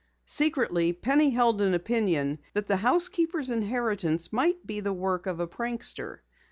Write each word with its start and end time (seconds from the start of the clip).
Secretly 0.25 0.93
Penny 0.93 1.29
held 1.29 1.61
an 1.61 1.75
opinion 1.75 2.39
that 2.55 2.65
the 2.65 2.77
housekeeper's 2.77 3.51
inheritance 3.51 4.33
might 4.33 4.65
be 4.65 4.79
the 4.79 4.91
work 4.91 5.27
of 5.27 5.39
a 5.39 5.45
prankster. 5.45 6.21